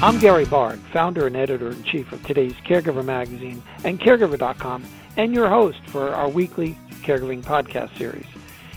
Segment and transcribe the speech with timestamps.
[0.00, 4.84] I'm Gary Barg, founder and editor in chief of today's Caregiver magazine and Caregiver.com,
[5.16, 8.26] and your host for our weekly caregiving podcast series.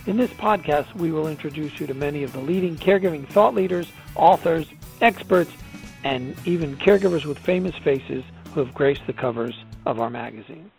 [0.08, 3.92] In this podcast, we will introduce you to many of the leading caregiving thought leaders,
[4.16, 4.66] authors,
[5.00, 5.52] experts,
[6.04, 8.24] and even caregivers with famous faces
[8.56, 9.54] who have graced the covers
[9.86, 10.72] of our magazine.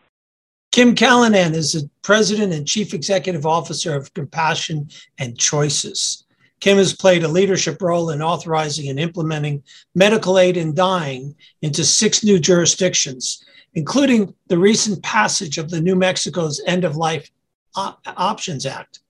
[0.72, 6.24] Kim Callinan is the president and chief executive officer of Compassion and Choices.
[6.62, 9.64] Kim has played a leadership role in authorizing and implementing
[9.96, 15.96] medical aid in dying into six new jurisdictions, including the recent passage of the New
[15.96, 17.28] Mexico's End of Life
[17.74, 19.00] Op- Options Act.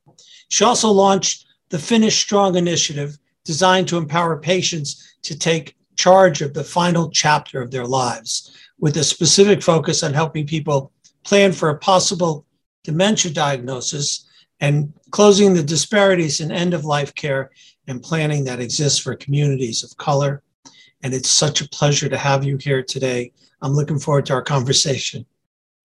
[0.49, 6.55] She also launched the Finish Strong initiative designed to empower patients to take charge of
[6.55, 10.91] the final chapter of their lives, with a specific focus on helping people
[11.23, 12.47] plan for a possible
[12.83, 14.27] dementia diagnosis
[14.62, 17.51] and closing the disparities in end of life care
[17.89, 20.43] and planning that exists for communities of color.
[21.03, 23.33] And it's such a pleasure to have you here today.
[23.61, 25.27] I'm looking forward to our conversation.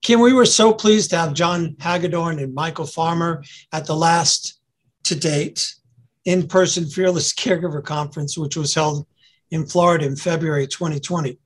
[0.03, 3.43] Kim, we were so pleased to have John Hagedorn and Michael Farmer
[3.73, 4.59] at the last
[5.05, 5.73] to date
[6.25, 9.07] in person Fearless Caregiver Conference, which was held
[9.49, 11.39] in Florida in February 2020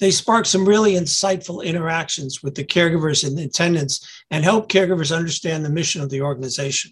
[0.00, 5.64] they spark some really insightful interactions with the caregivers and attendants and help caregivers understand
[5.64, 6.90] the mission of the organization.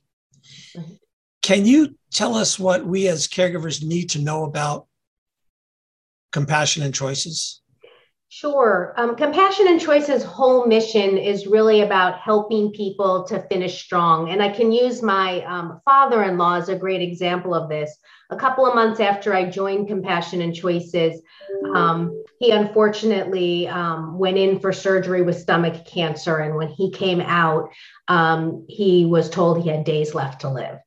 [1.43, 4.87] Can you tell us what we as caregivers need to know about
[6.33, 7.63] compassion and choices?
[8.31, 8.93] Sure.
[8.99, 14.29] Um, Compassion and Choices' whole mission is really about helping people to finish strong.
[14.29, 17.97] And I can use my um, father in law as a great example of this.
[18.29, 21.23] A couple of months after I joined Compassion and Choices,
[21.75, 26.37] um, he unfortunately um, went in for surgery with stomach cancer.
[26.37, 27.71] And when he came out,
[28.09, 30.79] um, he was told he had days left to live.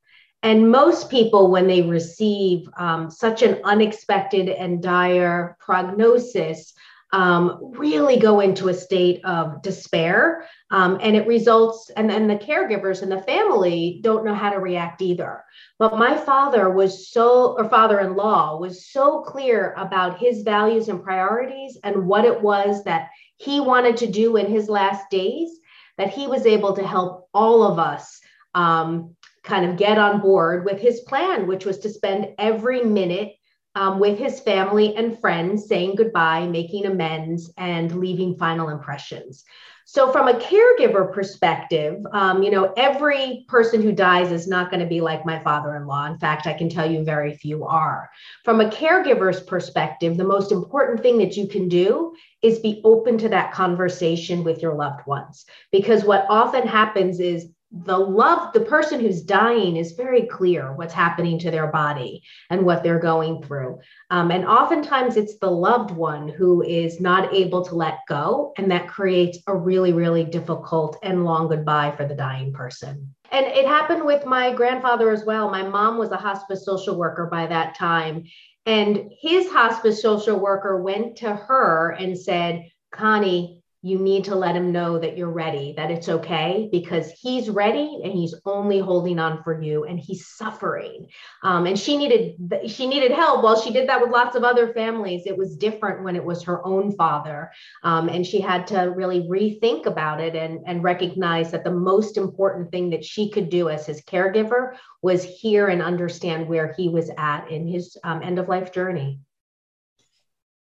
[0.44, 6.74] And most people, when they receive um, such an unexpected and dire prognosis,
[7.14, 10.48] um, really go into a state of despair.
[10.70, 14.60] Um, and it results, and then the caregivers and the family don't know how to
[14.60, 15.44] react either.
[15.78, 20.88] But my father was so, or father in law was so clear about his values
[20.88, 25.50] and priorities and what it was that he wanted to do in his last days
[25.98, 28.22] that he was able to help all of us
[28.54, 33.34] um, kind of get on board with his plan, which was to spend every minute
[33.76, 39.44] um, with his family and friends, saying goodbye, making amends, and leaving final impressions.
[39.86, 44.80] So, from a caregiver perspective, um, you know, every person who dies is not going
[44.80, 46.06] to be like my father in law.
[46.06, 48.10] In fact, I can tell you very few are.
[48.46, 53.18] From a caregiver's perspective, the most important thing that you can do is be open
[53.18, 55.46] to that conversation with your loved ones.
[55.72, 60.94] Because what often happens is the love the person who's dying is very clear what's
[60.94, 63.80] happening to their body and what they're going through.
[64.10, 68.70] Um, and oftentimes it's the loved one who is not able to let go and
[68.72, 73.16] that creates a really really difficult and long goodbye for the dying person.
[73.32, 75.50] And it happened with my grandfather as well.
[75.50, 78.26] My mom was a hospice social worker by that time
[78.66, 84.56] and his hospice social worker went to her and said connie you need to let
[84.56, 89.18] him know that you're ready, that it's okay, because he's ready and he's only holding
[89.18, 91.08] on for you and he's suffering.
[91.42, 92.36] Um, and she needed
[92.68, 93.44] she needed help.
[93.44, 96.44] While she did that with lots of other families, it was different when it was
[96.44, 97.52] her own father,
[97.84, 102.18] um, and she had to really rethink about it and and recognize that the most
[102.18, 106.88] important thing that she could do as his caregiver was hear and understand where he
[106.88, 109.20] was at in his um, end of life journey.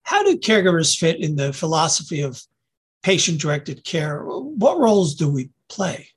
[0.04, 2.42] How do caregivers fit in the philosophy of
[3.02, 6.08] patient directed care, what roles do we play?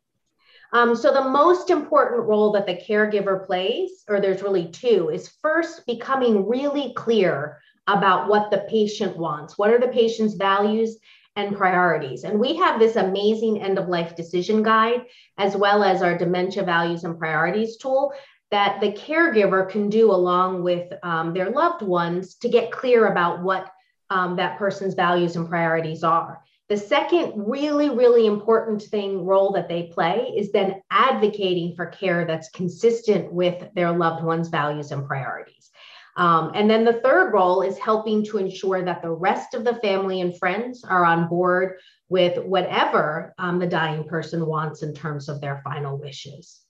[0.73, 5.33] Um, so, the most important role that the caregiver plays, or there's really two, is
[5.41, 9.57] first becoming really clear about what the patient wants.
[9.57, 10.97] What are the patient's values
[11.35, 12.23] and priorities?
[12.23, 15.05] And we have this amazing end of life decision guide,
[15.37, 18.13] as well as our dementia values and priorities tool
[18.51, 23.41] that the caregiver can do along with um, their loved ones to get clear about
[23.41, 23.71] what
[24.09, 26.41] um, that person's values and priorities are.
[26.67, 32.25] The second really, really important thing role that they play is then advocating for care
[32.25, 35.69] that's consistent with their loved one's values and priorities.
[36.17, 39.75] Um, and then the third role is helping to ensure that the rest of the
[39.75, 41.77] family and friends are on board
[42.09, 46.61] with whatever um, the dying person wants in terms of their final wishes.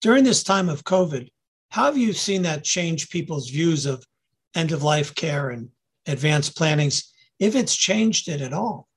[0.00, 1.28] During this time of COVID,
[1.70, 4.04] how have you seen that change people's views of
[4.54, 5.68] end of life care and
[6.06, 7.13] advanced plannings
[7.44, 8.88] if it's changed it at all.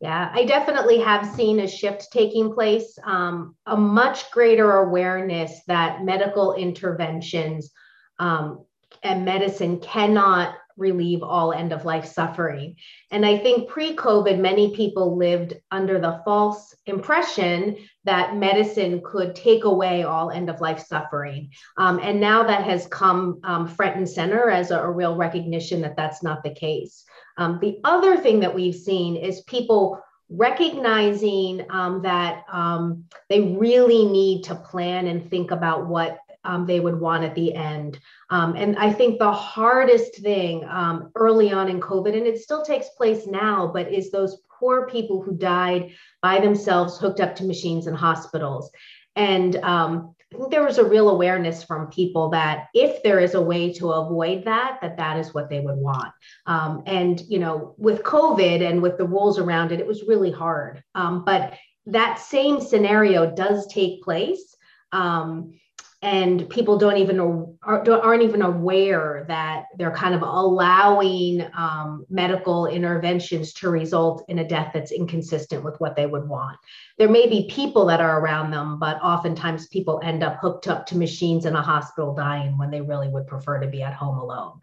[0.00, 6.04] Yeah, I definitely have seen a shift taking place, um, a much greater awareness that
[6.04, 7.70] medical interventions
[8.18, 8.66] um,
[9.02, 12.76] and medicine cannot relieve all end of life suffering.
[13.10, 19.34] And I think pre COVID, many people lived under the false impression that medicine could
[19.34, 21.50] take away all end of life suffering.
[21.76, 25.80] Um, and now that has come um, front and center as a, a, real recognition
[25.82, 27.04] that that's not the case.
[27.36, 34.04] Um, the other thing that we've seen is people recognizing um, that um, they really
[34.06, 37.98] need to plan and think about what um, they would want at the end.
[38.30, 42.64] Um, and I think the hardest thing um, early on in COVID, and it still
[42.64, 47.44] takes place now, but is those poor people who died by themselves hooked up to
[47.44, 48.70] machines in hospitals.
[49.14, 53.34] And um, I think there was a real awareness from people that if there is
[53.34, 56.12] a way to avoid that, that that is what they would want.
[56.46, 60.32] Um, and you know, with COVID and with the rules around it, it was really
[60.32, 60.82] hard.
[60.94, 61.54] Um, but
[61.86, 64.56] that same scenario does take place.
[64.92, 65.58] Um,
[66.02, 73.54] and people don't even aren't even aware that they're kind of allowing um, medical interventions
[73.54, 76.58] to result in a death that's inconsistent with what they would want.
[76.98, 80.86] There may be people that are around them but oftentimes people end up hooked up
[80.86, 84.18] to machines in a hospital dying when they really would prefer to be at home
[84.18, 84.60] alone.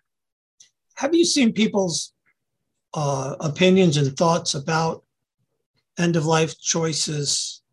[0.95, 2.13] Have you seen people's
[2.93, 5.03] uh, opinions and thoughts about
[5.97, 7.63] end of life choices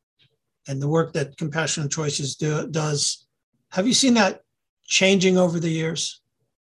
[0.66, 3.26] and the work that compassionate choices do, does
[3.70, 4.42] have you seen that
[4.84, 6.20] changing over the years?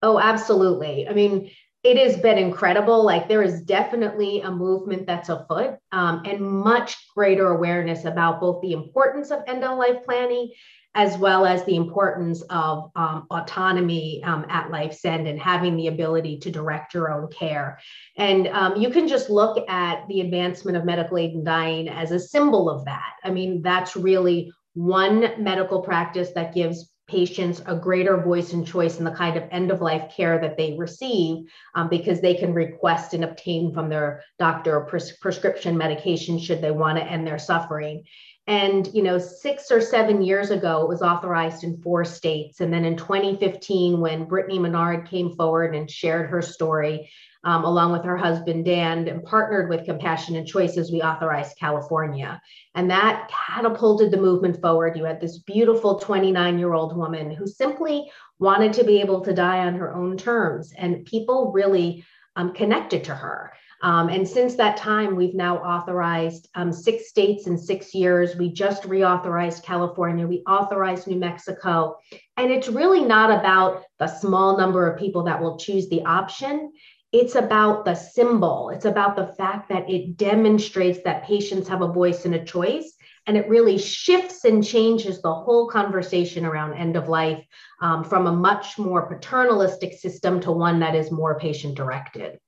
[0.01, 1.07] Oh, absolutely.
[1.07, 1.51] I mean,
[1.83, 3.03] it has been incredible.
[3.03, 8.61] Like there is definitely a movement that's afoot um, and much greater awareness about both
[8.61, 10.51] the importance of end of life planning
[10.95, 15.87] as well as the importance of um, autonomy um, at life's end and having the
[15.87, 17.79] ability to direct your own care.
[18.15, 22.09] And um, you can just look at the advancement of medical aid in dying as
[22.09, 23.13] a symbol of that.
[23.23, 28.99] I mean, that's really one medical practice that gives patients a greater voice and choice
[28.99, 32.53] in the kind of end of life care that they receive um, because they can
[32.53, 37.39] request and obtain from their doctor pres- prescription medication should they want to end their
[37.39, 38.03] suffering
[38.47, 42.73] and you know six or seven years ago it was authorized in four states and
[42.73, 47.09] then in 2015 when brittany Maynard came forward and shared her story
[47.47, 52.41] um, along with her husband Dan, and partnered with Compassionate Choices, we authorized California.
[52.75, 54.97] And that catapulted the movement forward.
[54.97, 59.33] You had this beautiful 29 year old woman who simply wanted to be able to
[59.33, 60.73] die on her own terms.
[60.77, 62.03] And people really
[62.35, 63.53] um, connected to her.
[63.83, 68.35] Um, and since that time, we've now authorized um, six states in six years.
[68.35, 71.97] We just reauthorized California, we authorized New Mexico.
[72.37, 76.71] And it's really not about the small number of people that will choose the option
[77.13, 78.69] it's about the symbol.
[78.69, 82.93] It's about the fact that it demonstrates that patients have a voice and a choice.
[83.25, 87.43] And it really shifts and changes the whole conversation around end of life
[87.81, 92.39] um, from a much more paternalistic system to one that is more patient directed.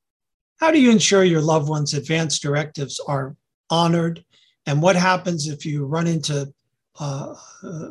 [0.60, 3.36] How do you ensure your loved one's advance directives are
[3.70, 4.24] honored?
[4.66, 6.54] And what happens if you run into
[7.00, 7.36] a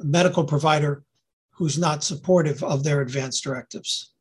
[0.03, 1.03] medical provider
[1.51, 4.13] who's not supportive of their advance directives?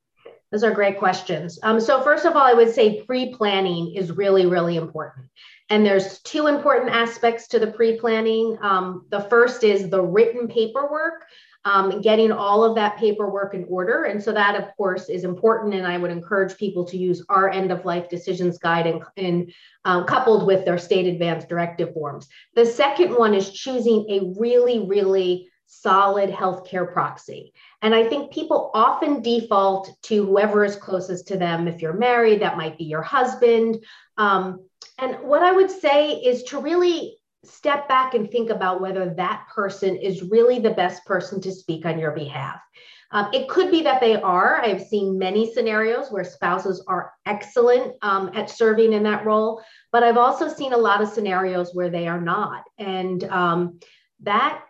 [0.51, 1.59] Those are great questions.
[1.61, 5.27] Um, so first of all, I would say pre-planning is really, really important.
[5.69, 8.57] And there's two important aspects to the pre-planning.
[8.61, 11.25] Um, the first is the written paperwork,
[11.65, 14.03] um, getting all of that paperwork in order.
[14.03, 15.73] And so that, of course, is important.
[15.73, 19.53] And I would encourage people to use our end of life decisions guide and, and
[19.85, 22.27] um, coupled with their state advance directive forms.
[22.55, 27.53] The second one is choosing a really, really solid healthcare proxy.
[27.81, 31.67] And I think people often default to whoever is closest to them.
[31.67, 33.83] If you're married, that might be your husband.
[34.17, 34.65] Um,
[34.97, 39.45] and what I would say is to really step back and think about whether that
[39.53, 42.59] person is really the best person to speak on your behalf.
[43.11, 44.61] Um, it could be that they are.
[44.61, 50.03] I've seen many scenarios where spouses are excellent um, at serving in that role, but
[50.03, 52.63] I've also seen a lot of scenarios where they are not.
[52.77, 53.79] And um,
[54.21, 54.63] that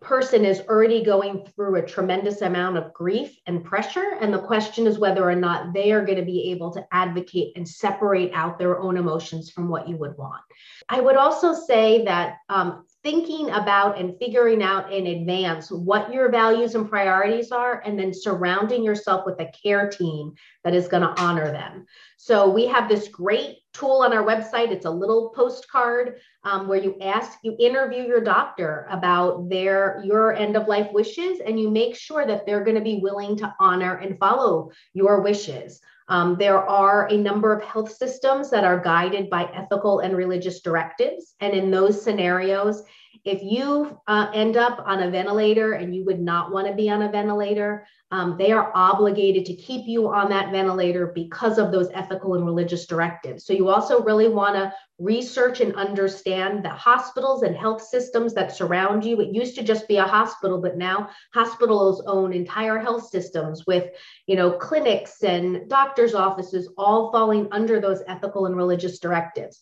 [0.00, 4.16] person is already going through a tremendous amount of grief and pressure.
[4.20, 7.52] And the question is whether or not they are going to be able to advocate
[7.56, 10.40] and separate out their own emotions from what you would want.
[10.88, 16.30] I would also say that um, thinking about and figuring out in advance what your
[16.30, 21.02] values and priorities are, and then surrounding yourself with a care team that is going
[21.02, 21.86] to honor them.
[22.16, 24.70] So we have this great tool on our website.
[24.70, 30.34] It's a little postcard um, where you ask, you interview your doctor about their your
[30.34, 33.54] end of life wishes, and you make sure that they're going to be willing to
[33.60, 35.80] honor and follow your wishes.
[36.08, 40.60] Um, there are a number of health systems that are guided by ethical and religious
[40.60, 41.34] directives.
[41.38, 42.82] And in those scenarios,
[43.24, 46.88] if you uh, end up on a ventilator and you would not want to be
[46.88, 51.70] on a ventilator, um, they are obligated to keep you on that ventilator because of
[51.70, 53.46] those ethical and religious directives.
[53.46, 58.54] So you also really want to research and understand the hospitals and health systems that
[58.54, 59.20] surround you.
[59.20, 63.90] It used to just be a hospital, but now hospitals own entire health systems with,
[64.26, 69.60] you know, clinics and doctors' offices all falling under those ethical and religious directives.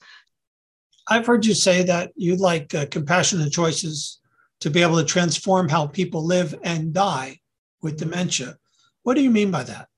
[1.09, 4.21] I've heard you say that you'd like uh, compassionate choices
[4.61, 7.39] to be able to transform how people live and die
[7.83, 8.57] with dementia.
[9.03, 9.89] What do you mean by that?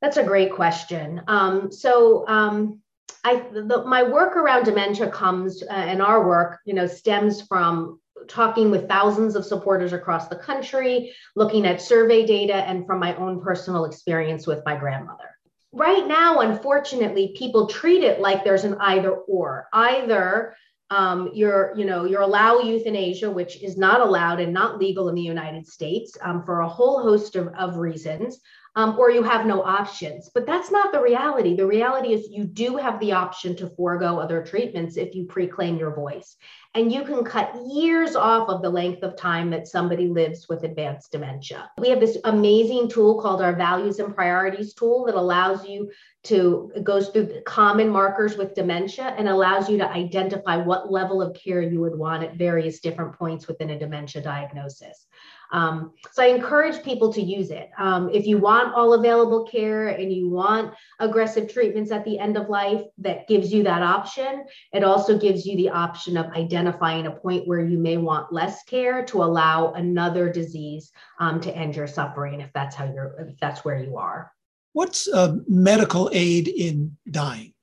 [0.00, 1.22] That's a great question.
[1.28, 2.80] Um, so, um,
[3.24, 8.00] I the, my work around dementia comes uh, and our work, you know, stems from
[8.28, 13.14] talking with thousands of supporters across the country, looking at survey data, and from my
[13.16, 15.33] own personal experience with my grandmother.
[15.74, 19.68] Right now, unfortunately, people treat it like there's an either or.
[19.72, 20.54] Either
[20.90, 25.16] um, you're, you know, you're allow euthanasia, which is not allowed and not legal in
[25.16, 28.40] the United States um, for a whole host of, of reasons
[28.76, 30.30] um, or you have no options.
[30.34, 31.56] But that's not the reality.
[31.56, 35.78] The reality is you do have the option to forego other treatments if you preclaim
[35.78, 36.36] your voice.
[36.76, 40.64] And you can cut years off of the length of time that somebody lives with
[40.64, 41.70] advanced dementia.
[41.78, 45.92] We have this amazing tool called our values and priorities tool that allows you
[46.24, 51.32] to, goes through common markers with dementia and allows you to identify what level of
[51.34, 55.06] care you would want at various different points within a dementia diagnosis.
[55.52, 57.70] Um, so I encourage people to use it.
[57.78, 62.36] Um, if you want all available care and you want aggressive treatments at the end
[62.36, 64.44] of life, that gives you that option.
[64.72, 68.64] It also gives you the option of identifying a point where you may want less
[68.64, 73.38] care to allow another disease um, to end your suffering if that's how you're if
[73.38, 74.32] that's where you are.
[74.72, 77.53] What's a medical aid in dying?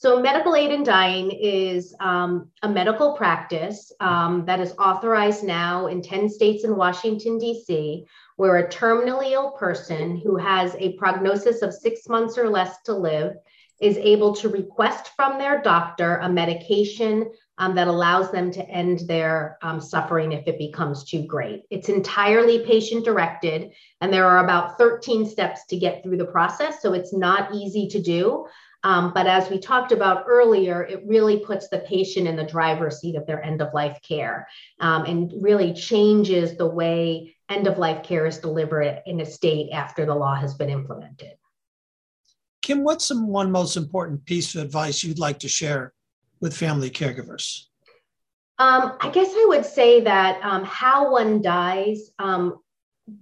[0.00, 5.88] So, medical aid in dying is um, a medical practice um, that is authorized now
[5.88, 11.60] in 10 states and Washington, D.C., where a terminally ill person who has a prognosis
[11.60, 13.34] of six months or less to live
[13.82, 19.00] is able to request from their doctor a medication um, that allows them to end
[19.00, 21.64] their um, suffering if it becomes too great.
[21.68, 26.80] It's entirely patient directed, and there are about 13 steps to get through the process.
[26.80, 28.46] So it's not easy to do.
[28.82, 33.00] Um, but as we talked about earlier, it really puts the patient in the driver's
[33.00, 34.48] seat of their end of life care
[34.80, 39.70] um, and really changes the way end of life care is delivered in a state
[39.72, 41.32] after the law has been implemented.
[42.62, 45.92] Kim, what's some one most important piece of advice you'd like to share
[46.40, 47.64] with family caregivers?
[48.58, 52.60] Um, I guess I would say that um, how one dies um,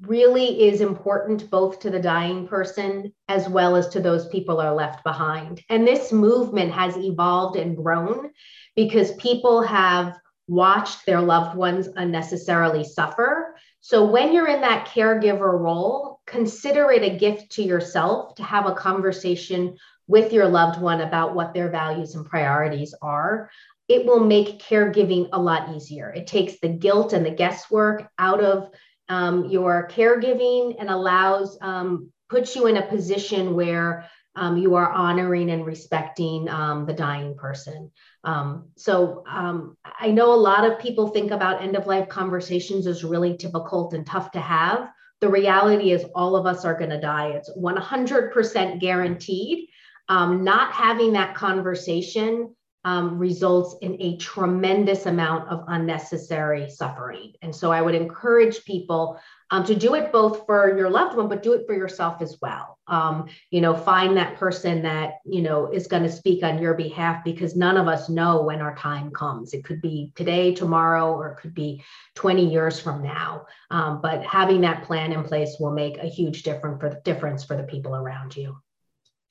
[0.02, 4.74] really is important both to the dying person as well as to those people are
[4.74, 5.62] left behind.
[5.68, 8.30] And this movement has evolved and grown
[8.74, 10.14] because people have
[10.46, 13.54] watched their loved ones unnecessarily suffer.
[13.80, 18.66] So when you're in that caregiver role, consider it a gift to yourself to have
[18.66, 19.76] a conversation
[20.06, 23.50] with your loved one about what their values and priorities are.
[23.88, 26.10] It will make caregiving a lot easier.
[26.10, 28.70] It takes the guilt and the guesswork out of
[29.08, 34.90] um, your caregiving and allows um, puts you in a position where um, you are
[34.90, 37.90] honoring and respecting um, the dying person.
[38.22, 42.86] Um, so um, I know a lot of people think about end of life conversations
[42.86, 44.88] as really difficult and tough to have.
[45.20, 47.30] The reality is, all of us are going to die.
[47.30, 49.68] It's 100% guaranteed.
[50.08, 57.32] not having that conversation um, results in a tremendous amount of unnecessary suffering.
[57.42, 59.20] And so I would encourage people
[59.50, 62.36] um, to do it both for your loved one, but do it for yourself as
[62.40, 62.78] well.
[62.86, 66.74] Um, you know, find that person that, you know, is going to speak on your
[66.74, 69.54] behalf because none of us know when our time comes.
[69.54, 71.82] It could be today, tomorrow, or it could be
[72.14, 73.46] 20 years from now.
[73.70, 77.56] Um, but having that plan in place will make a huge difference for, difference for
[77.56, 78.58] the people around you.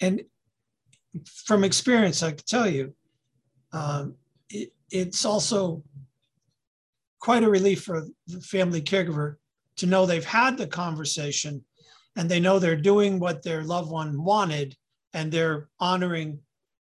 [0.02, 0.24] And
[1.26, 2.94] from experience, I can tell you,
[3.74, 4.16] um,
[4.50, 5.84] it, it's also
[7.20, 9.36] quite a relief for the family caregiver
[9.78, 11.64] to know they've had the conversation
[12.16, 14.76] and they know they're doing what their loved one wanted
[15.14, 16.40] and they're honoring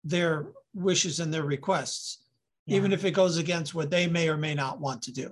[0.04, 2.24] their wishes and their requests,
[2.66, 2.78] yeah.
[2.78, 5.32] even if it goes against what they may or may not want to do.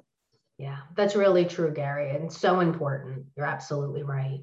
[0.57, 3.25] Yeah, that's really true, Gary, and so important.
[3.35, 4.41] You're absolutely right.